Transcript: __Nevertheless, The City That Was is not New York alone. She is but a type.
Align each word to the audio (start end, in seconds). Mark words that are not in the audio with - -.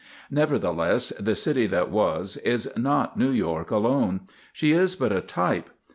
__Nevertheless, 0.35 1.13
The 1.23 1.35
City 1.35 1.67
That 1.67 1.91
Was 1.91 2.35
is 2.37 2.67
not 2.75 3.19
New 3.19 3.29
York 3.29 3.69
alone. 3.69 4.21
She 4.51 4.71
is 4.71 4.95
but 4.95 5.11
a 5.11 5.21
type. 5.21 5.69